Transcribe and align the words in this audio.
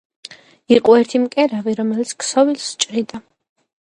იყო 0.77 0.95
ერთი 1.01 1.19
მკერავი, 1.25 1.75
რომელიც 1.79 2.13
ქსოვილებს 2.23 2.71
ჭრიდა 2.85 3.21